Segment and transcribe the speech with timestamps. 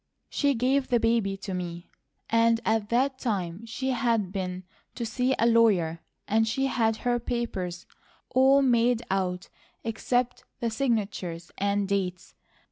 [0.31, 1.91] She gave the baby to me,
[2.27, 4.63] and at that time she had been
[4.95, 7.85] to see a lawyer, and had her papers
[8.31, 9.49] all made out
[9.83, 12.33] except the signatures and dates.